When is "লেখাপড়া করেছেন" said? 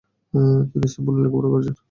1.23-1.75